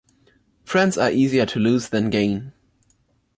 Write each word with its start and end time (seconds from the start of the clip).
Friends 0.63 0.97
are 0.97 1.11
easier 1.11 1.45
to 1.45 1.59
lose 1.59 1.89
than 1.89 2.09
gain. 2.09 2.53